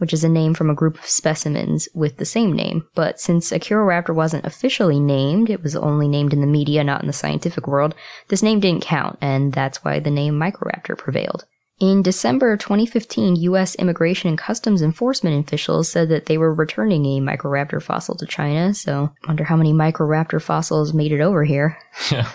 [0.03, 2.85] which is a name from a group of specimens with the same name.
[2.93, 7.07] But since Archaeoraptor wasn't officially named, it was only named in the media, not in
[7.07, 7.95] the scientific world,
[8.27, 11.45] this name didn't count, and that's why the name Microraptor prevailed.
[11.79, 13.75] In December 2015, U.S.
[13.75, 18.73] Immigration and Customs Enforcement officials said that they were returning a Microraptor fossil to China,
[18.73, 21.77] so I wonder how many Microraptor fossils made it over here.
[22.11, 22.29] Yeah.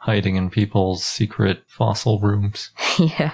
[0.00, 2.70] Hiding in people's secret fossil rooms.
[2.98, 3.32] yeah.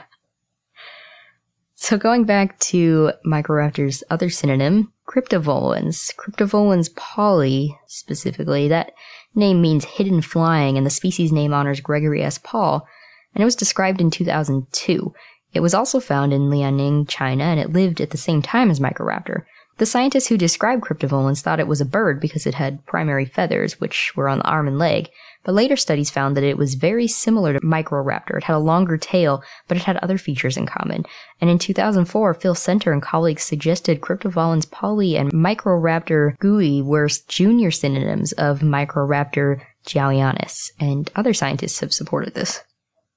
[1.85, 6.14] So going back to Microraptor's other synonym, Cryptovolans.
[6.16, 8.92] Cryptovolans pauli, specifically, that
[9.35, 12.38] name means hidden flying, and the species name honors Gregory S.
[12.38, 12.88] Paul,
[13.35, 15.12] and it was described in 2002.
[15.53, 18.81] It was also found in Liaoning, China, and it lived at the same time as
[18.81, 19.42] Microraptor.
[19.77, 23.79] The scientists who described Cryptovolans thought it was a bird because it had primary feathers,
[23.79, 25.11] which were on the arm and leg,
[25.44, 28.37] but later studies found that it was very similar to Microraptor.
[28.37, 31.04] It had a longer tail, but it had other features in common.
[31.40, 37.70] And in 2004, Phil Senter and colleagues suggested Cryptovolans pauli and Microraptor gui were junior
[37.70, 42.62] synonyms of Microraptor zhaoianus, and other scientists have supported this.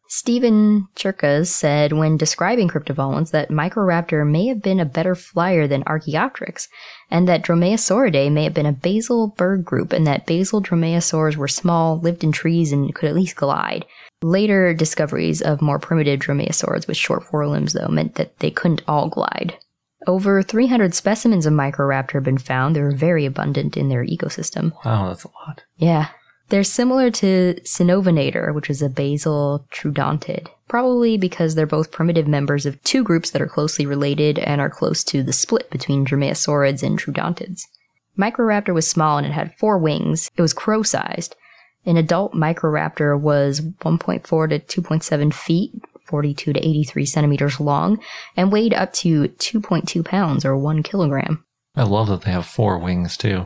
[0.10, 5.84] Stephen Czerkas said when describing cryptovolans that Microraptor may have been a better flyer than
[5.84, 6.68] Archaeopteryx,
[7.12, 11.48] and that Dromaeosauridae may have been a basal bird group, and that basal dromaeosaurs were
[11.48, 13.86] small, lived in trees, and could at least glide.
[14.22, 19.10] Later discoveries of more primitive dromaeosaurs with short forelimbs, though, meant that they couldn't all
[19.10, 19.58] glide.
[20.06, 22.76] Over 300 specimens of Microraptor have been found.
[22.76, 24.72] They're very abundant in their ecosystem.
[24.86, 25.64] Wow, that's a lot.
[25.76, 26.10] Yeah,
[26.50, 32.66] they're similar to Sinovenator, which is a basal troodontid, probably because they're both primitive members
[32.66, 36.84] of two groups that are closely related and are close to the split between Dromaeosaurids
[36.84, 37.64] and troodontids.
[38.18, 40.32] Microraptor was small and it had four wings.
[40.36, 41.36] It was crow-sized.
[41.86, 48.00] An adult Microraptor was 1.4 to 2.7 feet, 42 to 83 centimeters long,
[48.36, 51.46] and weighed up to 2.2 pounds or 1 kilogram.
[51.76, 53.46] I love that they have four wings too.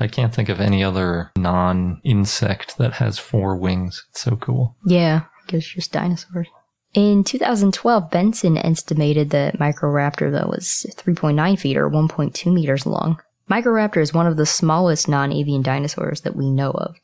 [0.00, 4.06] I can't think of any other non insect that has four wings.
[4.10, 4.76] It's so cool.
[4.86, 6.48] Yeah, I just dinosaurs.
[6.94, 13.20] In 2012, Benson estimated that Microraptor, though, was 3.9 feet or 1.2 meters long.
[13.50, 16.96] Microraptor is one of the smallest non-avian dinosaurs that we know of.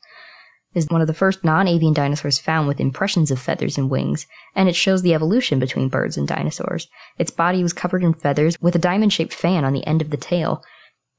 [0.73, 4.67] Is one of the first non-avian dinosaurs found with impressions of feathers and wings, and
[4.67, 6.87] it shows the evolution between birds and dinosaurs.
[7.17, 10.17] Its body was covered in feathers with a diamond-shaped fan on the end of the
[10.17, 10.63] tail,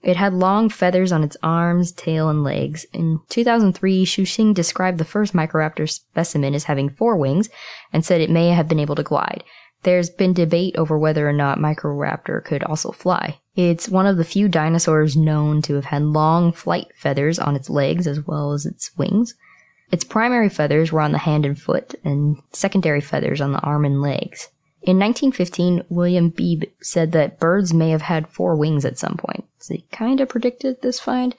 [0.02, 2.86] it had long feathers on its arms, tail, and legs.
[2.92, 7.48] In 2003, Xu Xing described the first Microraptor specimen as having four wings
[7.92, 9.42] and said it may have been able to glide.
[9.82, 13.40] There's been debate over whether or not Microraptor could also fly.
[13.54, 17.70] It's one of the few dinosaurs known to have had long flight feathers on its
[17.70, 19.34] legs as well as its wings.
[19.90, 23.84] Its primary feathers were on the hand and foot, and secondary feathers on the arm
[23.84, 24.48] and legs.
[24.86, 29.44] In 1915, William Beebe said that birds may have had four wings at some point.
[29.58, 31.34] So he kind of predicted this find.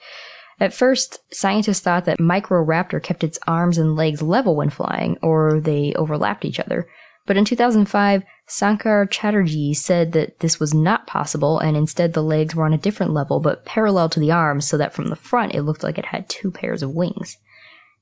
[0.60, 5.60] At first, scientists thought that Microraptor kept its arms and legs level when flying, or
[5.60, 6.86] they overlapped each other.
[7.24, 12.54] But in 2005, Sankar Chatterjee said that this was not possible and instead the legs
[12.54, 15.54] were on a different level but parallel to the arms so that from the front
[15.54, 17.36] it looked like it had two pairs of wings.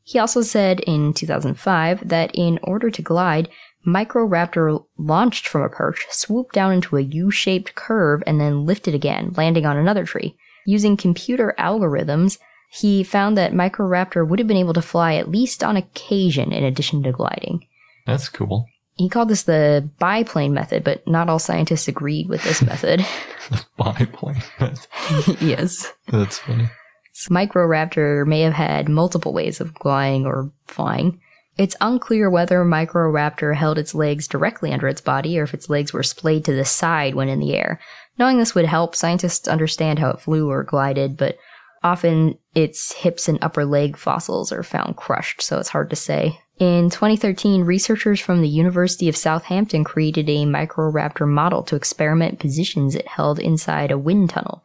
[0.04, 3.48] He also said in 2005 that in order to glide,
[3.86, 9.32] Microraptor launched from a perch, swooped down into a U-shaped curve, and then lifted again,
[9.36, 10.36] landing on another tree.
[10.66, 12.38] Using computer algorithms,
[12.70, 16.64] he found that Microraptor would have been able to fly at least on occasion in
[16.64, 17.66] addition to gliding.
[18.06, 18.66] That's cool.
[18.94, 23.06] He called this the biplane method, but not all scientists agreed with this method.
[23.50, 24.42] The biplane.
[24.58, 25.40] Method?
[25.40, 25.92] yes.
[26.08, 26.68] That's funny.
[27.12, 31.20] So Microraptor may have had multiple ways of gliding or flying.
[31.56, 35.92] It's unclear whether Microraptor held its legs directly under its body or if its legs
[35.92, 37.80] were splayed to the side when in the air.
[38.18, 41.38] Knowing this would help scientists understand how it flew or glided, but
[41.82, 46.38] often its hips and upper leg fossils are found crushed, so it's hard to say.
[46.58, 52.94] In 2013, researchers from the University of Southampton created a Microraptor model to experiment positions
[52.94, 54.62] it held inside a wind tunnel.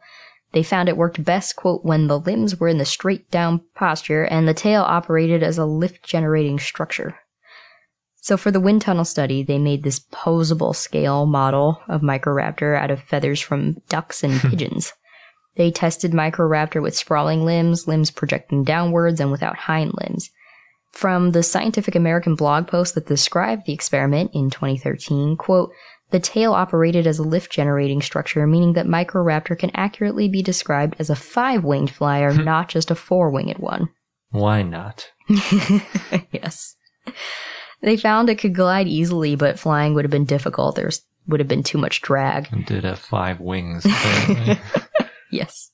[0.52, 4.24] They found it worked best, quote, when the limbs were in the straight down posture
[4.24, 7.16] and the tail operated as a lift generating structure.
[8.16, 12.90] So for the wind tunnel study, they made this posable scale model of Microraptor out
[12.90, 14.50] of feathers from ducks and hmm.
[14.50, 14.92] pigeons.
[15.56, 20.30] They tested Microraptor with sprawling limbs, limbs projecting downwards, and without hind limbs.
[20.92, 25.72] From the Scientific American blog post that described the experiment in 2013, quote,
[26.12, 30.94] the tail operated as a lift generating structure, meaning that Microraptor can accurately be described
[30.98, 32.44] as a five winged flyer, hmm.
[32.44, 33.88] not just a four winged one.
[34.30, 35.10] Why not?
[36.30, 36.76] yes.
[37.82, 40.76] They found it could glide easily, but flying would have been difficult.
[40.76, 40.90] There
[41.26, 42.48] would have been too much drag.
[42.52, 43.86] It did have five wings.
[45.32, 45.72] Yes.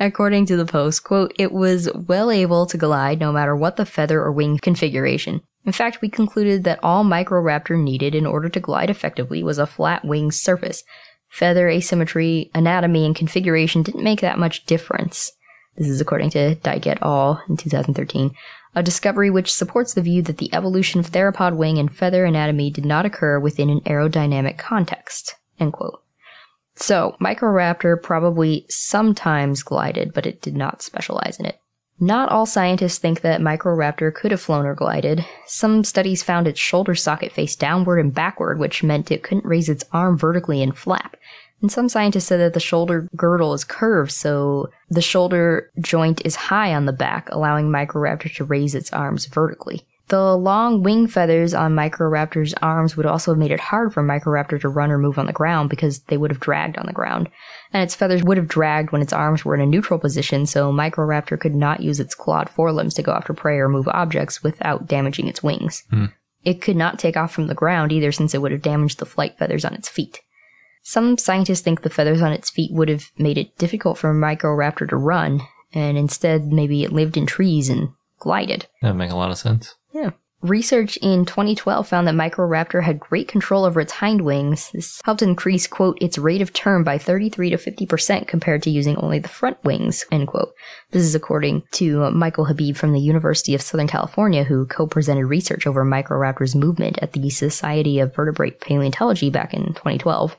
[0.00, 3.86] According to the post, quote, it was well able to glide no matter what the
[3.86, 5.40] feather or wing configuration.
[5.66, 9.66] In fact, we concluded that all Microraptor needed in order to glide effectively was a
[9.66, 10.84] flat wing surface.
[11.28, 15.32] Feather asymmetry, anatomy, and configuration didn't make that much difference.
[15.76, 17.42] This is according to Dyke et al.
[17.48, 18.32] in 2013,
[18.74, 22.70] a discovery which supports the view that the evolution of theropod wing and feather anatomy
[22.70, 25.34] did not occur within an aerodynamic context.
[25.58, 26.00] End quote.
[26.76, 31.58] So, Microraptor probably sometimes glided, but it did not specialize in it.
[32.00, 35.24] Not all scientists think that Microraptor could have flown or glided.
[35.46, 39.68] Some studies found its shoulder socket faced downward and backward, which meant it couldn't raise
[39.68, 41.16] its arm vertically and flap.
[41.62, 46.36] And some scientists said that the shoulder girdle is curved, so the shoulder joint is
[46.36, 49.86] high on the back, allowing Microraptor to raise its arms vertically.
[50.08, 54.60] The long wing feathers on Microraptor's arms would also have made it hard for Microraptor
[54.60, 57.30] to run or move on the ground because they would have dragged on the ground.
[57.72, 60.70] And its feathers would have dragged when its arms were in a neutral position, so
[60.70, 64.86] Microraptor could not use its clawed forelimbs to go after prey or move objects without
[64.86, 65.84] damaging its wings.
[65.88, 66.06] Hmm.
[66.44, 69.06] It could not take off from the ground either since it would have damaged the
[69.06, 70.20] flight feathers on its feet.
[70.82, 74.86] Some scientists think the feathers on its feet would have made it difficult for Microraptor
[74.90, 75.40] to run,
[75.72, 77.88] and instead maybe it lived in trees and
[78.18, 78.66] glided.
[78.82, 79.76] That would make a lot of sense.
[80.42, 84.70] Research in 2012 found that Microraptor had great control over its hind wings.
[84.74, 88.94] This helped increase, quote, its rate of turn by 33 to 50% compared to using
[88.98, 90.52] only the front wings, end quote.
[90.90, 95.66] This is according to Michael Habib from the University of Southern California, who co-presented research
[95.66, 100.36] over Microraptor's movement at the Society of Vertebrate Paleontology back in 2012.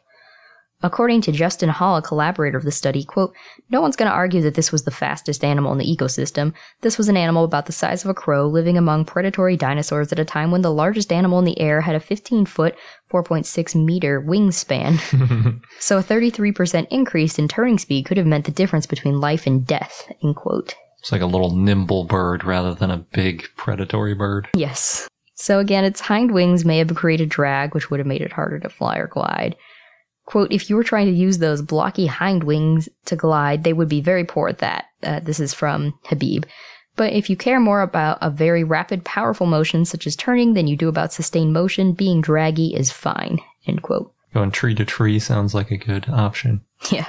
[0.86, 3.34] According to Justin Hall, a collaborator of the study, quote,
[3.72, 6.54] no one's going to argue that this was the fastest animal in the ecosystem.
[6.82, 10.20] This was an animal about the size of a crow living among predatory dinosaurs at
[10.20, 12.76] a time when the largest animal in the air had a 15 foot,
[13.12, 15.60] 4.6 meter wingspan.
[15.80, 19.66] so a 33% increase in turning speed could have meant the difference between life and
[19.66, 20.76] death, end quote.
[21.00, 24.50] It's like a little nimble bird rather than a big predatory bird.
[24.54, 25.08] Yes.
[25.34, 28.60] So again, its hind wings may have created drag, which would have made it harder
[28.60, 29.56] to fly or glide.
[30.26, 33.90] Quote, if you were trying to use those blocky hind wings to glide, they would
[33.90, 34.86] be very poor at that.
[35.04, 36.46] Uh, this is from Habib.
[36.96, 40.68] But if you care more about a very rapid, powerful motion such as turning than
[40.68, 43.40] you do about sustained motion, being draggy is fine.
[43.68, 44.14] End quote.
[44.34, 46.62] Going tree to tree sounds like a good option.
[46.92, 47.08] Yeah.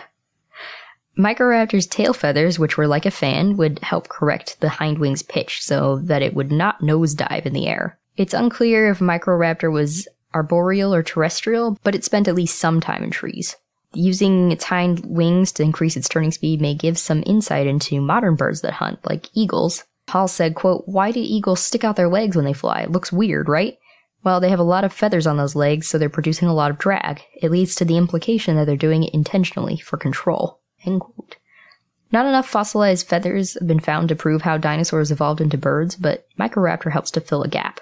[1.19, 5.63] Microraptor's tail feathers, which were like a fan, would help correct the hind wing's pitch
[5.63, 7.99] so that it would not nosedive in the air.
[8.17, 13.03] It's unclear if Microraptor was arboreal or terrestrial, but it spent at least some time
[13.03, 13.57] in trees.
[13.95, 18.37] Using its hind wings to increase its turning speed may give some insight into modern
[18.37, 19.85] birds that hunt, like eagles.
[20.09, 22.83] Hall said, quote, Why do eagles stick out their legs when they fly?
[22.83, 23.79] It looks weird, right?
[24.23, 26.71] Well, they have a lot of feathers on those legs, so they're producing a lot
[26.71, 27.23] of drag.
[27.41, 30.61] It leads to the implication that they're doing it intentionally for control.
[30.85, 31.37] End quote.
[32.13, 36.27] Not enough fossilized feathers have been found to prove how dinosaurs evolved into birds, but
[36.39, 37.81] Microraptor helps to fill a gap.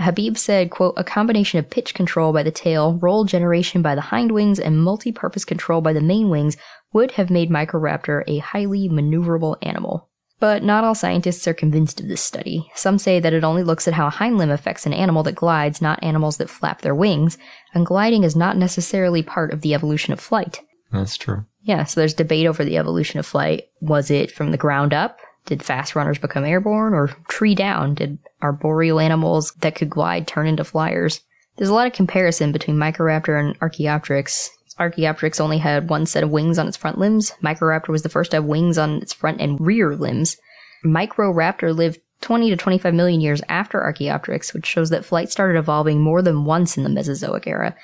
[0.00, 4.00] Habib said, quote, a combination of pitch control by the tail, roll generation by the
[4.00, 6.56] hind wings, and multi-purpose control by the main wings
[6.92, 10.08] would have made Microraptor a highly maneuverable animal.
[10.38, 12.70] But not all scientists are convinced of this study.
[12.74, 15.34] Some say that it only looks at how a hind limb affects an animal that
[15.34, 17.38] glides, not animals that flap their wings,
[17.72, 20.60] and gliding is not necessarily part of the evolution of flight.
[20.92, 21.46] That's true.
[21.62, 23.64] Yeah, so there's debate over the evolution of flight.
[23.80, 25.18] Was it from the ground up?
[25.46, 27.94] Did fast runners become airborne or tree down?
[27.94, 31.20] Did arboreal animals that could glide turn into flyers?
[31.56, 34.50] There's a lot of comparison between Microraptor and Archaeopteryx.
[34.78, 37.32] Archaeopteryx only had one set of wings on its front limbs.
[37.42, 40.36] Microraptor was the first to have wings on its front and rear limbs.
[40.84, 46.00] Microraptor lived 20 to 25 million years after Archaeopteryx, which shows that flight started evolving
[46.00, 47.74] more than once in the Mesozoic era,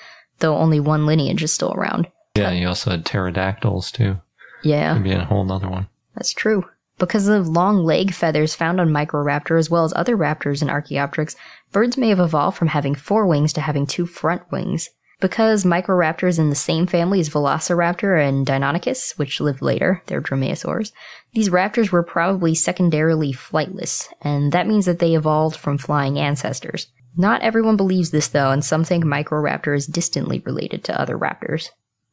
[0.41, 2.09] though only one lineage is still around.
[2.37, 4.19] Yeah, you also had pterodactyls too.
[4.63, 4.95] Yeah.
[4.95, 5.89] Could be a whole nother one.
[6.15, 6.65] That's true.
[6.99, 11.35] Because of long leg feathers found on Microraptor as well as other raptors and Archaeopteryx,
[11.73, 14.89] birds may have evolved from having four wings to having two front wings.
[15.21, 20.21] Because Microraptor is in the same family as Velociraptor and Deinonychus, which lived later, they're
[20.21, 20.93] dromaeosaurs,
[21.33, 26.89] these raptors were probably secondarily flightless, and that means that they evolved from flying ancestors.
[27.17, 31.71] Not everyone believes this though, and some think Microraptor is distantly related to other raptors.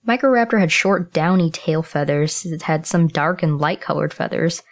[0.07, 2.45] Microraptor had short, downy tail feathers.
[2.45, 4.63] It had some dark and light colored feathers.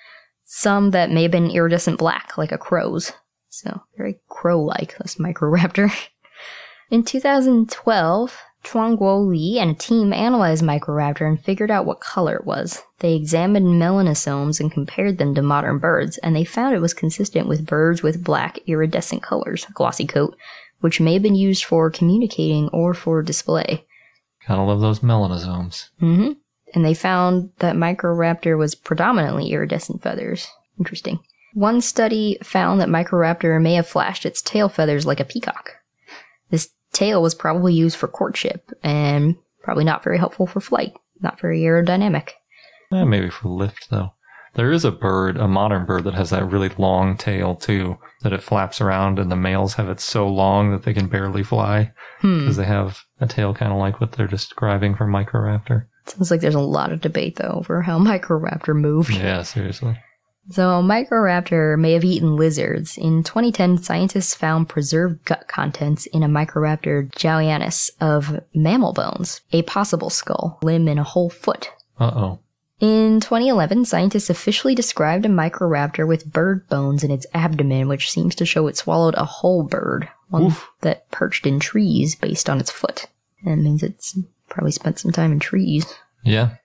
[0.49, 3.11] Some that may have been iridescent black, like a crow's.
[3.49, 5.91] So, very crow like, this Microraptor.
[6.89, 12.45] In 2012, Quanguo Li and a team analyzed Microraptor and figured out what color it
[12.45, 12.81] was.
[12.99, 17.49] They examined melanosomes and compared them to modern birds, and they found it was consistent
[17.49, 20.37] with birds with black iridescent colors, glossy coat,
[20.79, 23.85] which may have been used for communicating or for display.
[24.47, 25.89] Gotta love those melanosomes.
[25.99, 26.31] hmm
[26.74, 30.47] And they found that Microraptor was predominantly iridescent feathers.
[30.80, 31.20] Interesting.
[31.53, 35.72] One study found that Microraptor may have flashed its tail feathers like a peacock.
[36.49, 40.93] This tail was probably used for courtship and probably not very helpful for flight.
[41.22, 42.30] Not very aerodynamic.
[42.91, 44.11] Eh, maybe for lift though.
[44.53, 48.34] There is a bird, a modern bird that has that really long tail too, that
[48.34, 51.91] it flaps around and the males have it so long that they can barely fly
[52.22, 52.39] Hmm.
[52.39, 55.86] because they have a tail kind of like what they're describing for Microraptor.
[56.08, 59.14] Sounds like there's a lot of debate though over how Microraptor moved.
[59.14, 59.97] Yeah, seriously.
[60.49, 62.97] So, Microraptor may have eaten lizards.
[62.97, 69.64] In 2010, scientists found preserved gut contents in a Microraptor zhaoianus of mammal bones, a
[69.64, 71.70] possible skull, limb, and a whole foot.
[71.99, 72.39] Uh oh.
[72.80, 78.36] In 2011, scientists officially described a Microraptor with bird bones in its abdomen, which seems
[78.36, 80.70] to show it swallowed a whole bird, one Oof.
[80.82, 83.08] that perched in trees based on its foot.
[83.43, 84.18] And means it's
[84.49, 85.85] probably spent some time in trees.
[86.23, 86.55] Yeah.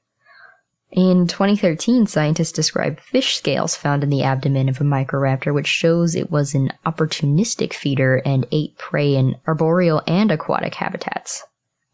[0.91, 6.15] In 2013, scientists described fish scales found in the abdomen of a microraptor, which shows
[6.15, 11.45] it was an opportunistic feeder and ate prey in arboreal and aquatic habitats.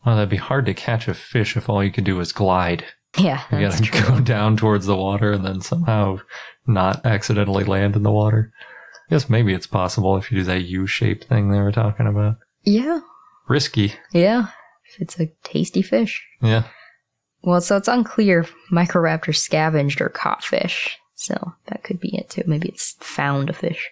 [0.04, 2.84] Well, that'd be hard to catch a fish if all you could do was glide.
[3.16, 4.00] Yeah, You gotta true.
[4.16, 6.18] go down towards the water and then somehow
[6.66, 8.52] not accidentally land in the water.
[9.10, 12.36] I guess maybe it's possible if you do that U-shaped thing they were talking about.
[12.64, 13.00] Yeah,
[13.48, 13.94] Risky.
[14.12, 14.48] yeah.
[14.94, 16.26] If it's a tasty fish.
[16.40, 16.64] Yeah.
[17.42, 20.98] Well, so it's unclear if Microraptor scavenged or caught fish.
[21.14, 22.42] So that could be it too.
[22.46, 23.90] Maybe it's found a fish.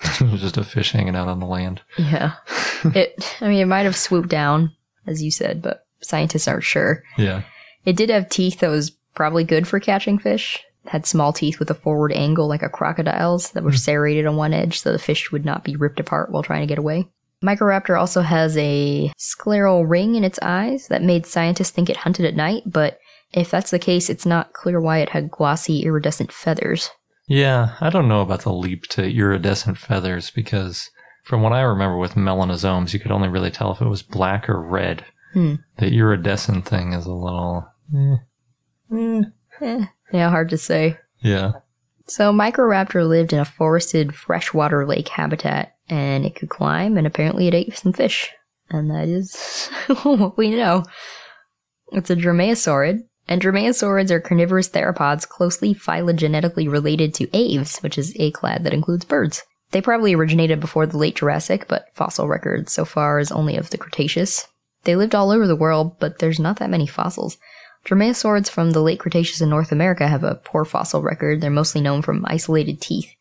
[0.02, 1.82] Just a fish hanging out on the land.
[1.98, 2.34] Yeah.
[2.84, 4.74] it, I mean, it might have swooped down,
[5.06, 7.02] as you said, but scientists aren't sure.
[7.18, 7.42] Yeah.
[7.84, 10.62] It did have teeth that was probably good for catching fish.
[10.84, 13.76] It had small teeth with a forward angle like a crocodile's that were hmm.
[13.76, 16.66] serrated on one edge so the fish would not be ripped apart while trying to
[16.66, 17.08] get away.
[17.42, 22.26] Microraptor also has a scleral ring in its eyes that made scientists think it hunted
[22.26, 22.98] at night, but
[23.32, 26.90] if that's the case, it's not clear why it had glossy iridescent feathers.
[27.28, 30.90] Yeah, I don't know about the leap to iridescent feathers because
[31.24, 34.48] from what I remember with melanosomes, you could only really tell if it was black
[34.48, 35.04] or red.
[35.32, 35.56] Hmm.
[35.78, 37.66] The iridescent thing is a little.
[37.96, 38.16] eh.
[38.92, 39.22] Eh.
[39.60, 40.98] Eh, yeah, hard to say.
[41.20, 41.52] Yeah.
[42.08, 47.48] So Microraptor lived in a forested freshwater lake habitat, and it could climb, and apparently
[47.48, 48.30] it ate some fish.
[48.70, 49.68] And that is
[50.02, 50.84] what we know.
[51.92, 58.14] It's a dromaeosaurid, and dromaeosaurids are carnivorous theropods closely phylogenetically related to aves, which is
[58.18, 59.42] a clade that includes birds.
[59.72, 63.70] They probably originated before the late Jurassic, but fossil record so far is only of
[63.70, 64.48] the Cretaceous.
[64.84, 67.38] They lived all over the world, but there's not that many fossils.
[67.84, 71.40] Dromaeosaurids from the late Cretaceous in North America have a poor fossil record.
[71.40, 73.14] They're mostly known from isolated teeth.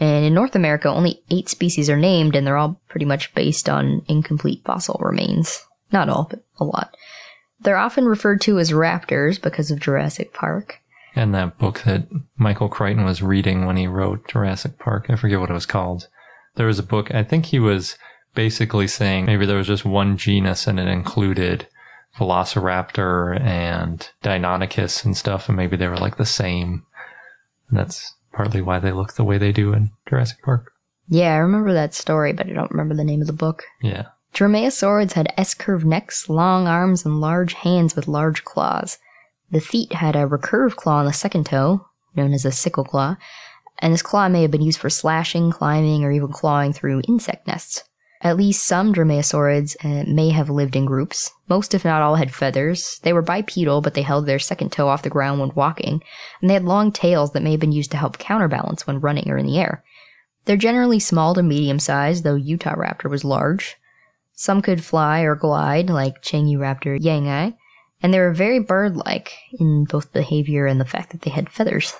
[0.00, 3.68] And in North America, only eight species are named, and they're all pretty much based
[3.68, 5.64] on incomplete fossil remains.
[5.92, 6.96] Not all, but a lot.
[7.60, 10.80] They're often referred to as raptors because of Jurassic Park.
[11.16, 15.38] And that book that Michael Crichton was reading when he wrote Jurassic Park, I forget
[15.38, 16.08] what it was called.
[16.56, 17.96] There was a book, I think he was
[18.34, 21.68] basically saying maybe there was just one genus and it included
[22.16, 26.84] Velociraptor and Deinonychus and stuff, and maybe they were like the same.
[27.68, 30.72] And that's partly why they look the way they do in Jurassic Park.
[31.08, 33.64] Yeah, I remember that story, but I don't remember the name of the book.
[33.82, 34.06] Yeah.
[34.34, 38.98] Dromaeosaurids had S-curved necks, long arms, and large hands with large claws.
[39.50, 43.16] The feet had a recurved claw on the second toe, known as a sickle claw,
[43.78, 47.46] and this claw may have been used for slashing, climbing, or even clawing through insect
[47.46, 47.84] nests.
[48.24, 51.30] At least some dromaeosaurids uh, may have lived in groups.
[51.46, 52.98] Most, if not all, had feathers.
[53.02, 56.02] They were bipedal, but they held their second toe off the ground when walking,
[56.40, 59.30] and they had long tails that may have been used to help counterbalance when running
[59.30, 59.84] or in the air.
[60.46, 63.76] They're generally small to medium sized, though Utahraptor was large.
[64.32, 67.54] Some could fly or glide, like Raptor yangai,
[68.02, 71.50] and they were very bird like in both behavior and the fact that they had
[71.50, 71.94] feathers.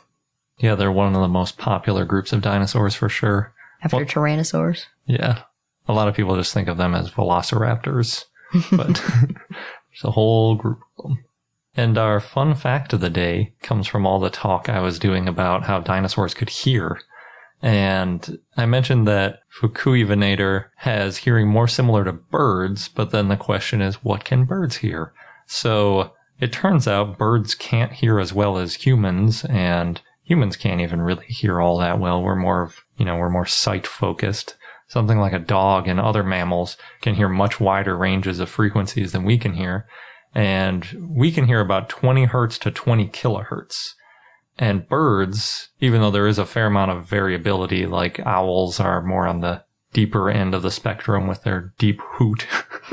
[0.56, 3.52] Yeah, they're one of the most popular groups of dinosaurs for sure.
[3.82, 4.86] After well, Tyrannosaurs?
[5.06, 5.42] Yeah.
[5.86, 8.24] A lot of people just think of them as velociraptors,
[8.70, 11.24] but there's a whole group of them.
[11.76, 15.26] And our fun fact of the day comes from all the talk I was doing
[15.26, 17.00] about how dinosaurs could hear.
[17.60, 23.80] And I mentioned that Fukuivenator has hearing more similar to birds, but then the question
[23.80, 25.12] is, what can birds hear?
[25.46, 31.00] So it turns out birds can't hear as well as humans, and humans can't even
[31.00, 32.22] really hear all that well.
[32.22, 34.56] We're more of, you know, we're more sight focused.
[34.86, 39.24] Something like a dog and other mammals can hear much wider ranges of frequencies than
[39.24, 39.86] we can hear.
[40.34, 43.94] And we can hear about 20 hertz to 20 kilohertz.
[44.58, 49.26] And birds, even though there is a fair amount of variability, like owls are more
[49.26, 52.46] on the deeper end of the spectrum with their deep hoot,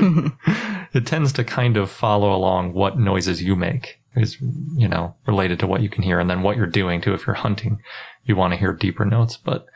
[0.92, 4.40] it tends to kind of follow along what noises you make is,
[4.76, 7.14] you know, related to what you can hear and then what you're doing too.
[7.14, 7.80] If you're hunting,
[8.24, 9.66] you want to hear deeper notes, but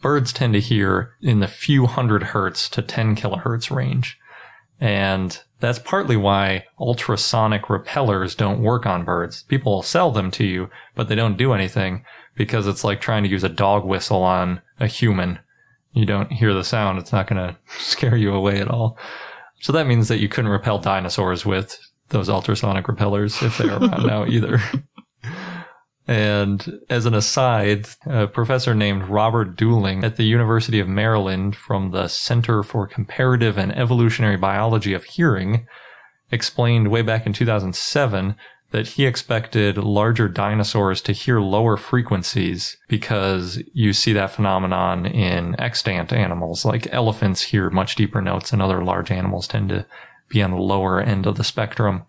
[0.00, 4.18] birds tend to hear in the few hundred hertz to 10 kilohertz range.
[4.80, 9.42] And that's partly why ultrasonic repellers don't work on birds.
[9.42, 13.28] People sell them to you, but they don't do anything because it's like trying to
[13.28, 15.38] use a dog whistle on a human.
[15.92, 16.98] You don't hear the sound.
[16.98, 18.96] It's not going to scare you away at all.
[19.60, 21.78] So that means that you couldn't repel dinosaurs with
[22.08, 24.60] those ultrasonic repellers if they're around now either.
[26.06, 31.90] And as an aside, a professor named Robert Dooling at the University of Maryland from
[31.92, 35.66] the Center for Comparative and Evolutionary Biology of Hearing
[36.32, 38.34] explained way back in 2007
[38.70, 45.58] that he expected larger dinosaurs to hear lower frequencies because you see that phenomenon in
[45.60, 46.64] extant animals.
[46.64, 49.86] Like elephants hear much deeper notes and other large animals tend to
[50.28, 52.04] be on the lower end of the spectrum.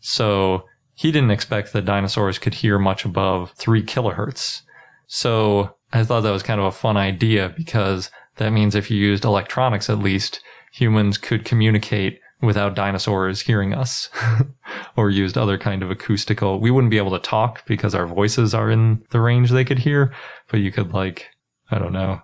[0.00, 0.64] So
[0.94, 4.62] he didn't expect that dinosaurs could hear much above three kilohertz.
[5.06, 8.98] So I thought that was kind of a fun idea because that means if you
[8.98, 10.40] used electronics, at least
[10.72, 14.08] humans could communicate without dinosaurs hearing us
[14.96, 16.60] or used other kind of acoustical.
[16.60, 19.78] We wouldn't be able to talk because our voices are in the range they could
[19.78, 20.12] hear,
[20.50, 21.28] but you could like,
[21.70, 22.20] I don't know,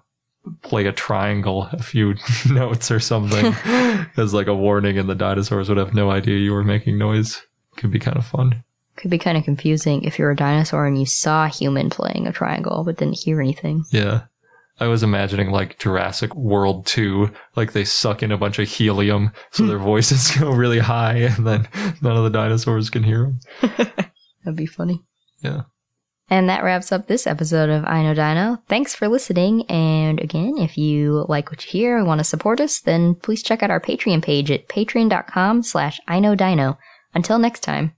[0.62, 2.14] play a triangle a few
[2.50, 3.54] notes or something
[4.16, 7.40] as like a warning and the dinosaurs would have no idea you were making noise
[7.79, 8.62] could be kind of fun.
[8.97, 12.26] Could be kind of confusing if you're a dinosaur and you saw a human playing
[12.26, 13.85] a triangle but didn't hear anything.
[13.91, 14.22] Yeah.
[14.81, 19.33] I was imagining like Jurassic World 2, like they suck in a bunch of helium
[19.51, 21.68] so their voices go really high and then
[22.01, 23.70] none of the dinosaurs can hear them.
[24.45, 25.03] That'd be funny.
[25.41, 25.62] Yeah.
[26.31, 28.62] And that wraps up this episode of I Know Dino.
[28.68, 29.64] Thanks for listening.
[29.70, 33.43] And again, if you like what you hear and want to support us, then please
[33.43, 36.79] check out our Patreon page at patreon.com slash I Know Dino.
[37.14, 37.92] Until next time.